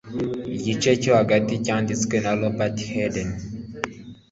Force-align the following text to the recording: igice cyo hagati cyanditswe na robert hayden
igice 0.57 0.89
cyo 1.01 1.11
hagati 1.19 1.53
cyanditswe 1.65 2.15
na 2.23 2.31
robert 2.39 2.77
hayden 2.91 3.29